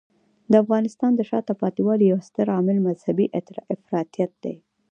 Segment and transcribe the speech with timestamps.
[0.51, 3.25] د افغانستان د شاته پاتې والي یو ستر عامل مذهبی
[3.75, 4.55] افراطیت دی.